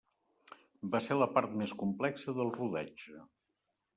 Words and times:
Va 0.95 1.01
ser 1.07 1.17
la 1.19 1.27
part 1.35 1.53
més 1.61 1.75
complexa 1.83 2.35
del 2.39 2.51
rodatge. 2.57 3.21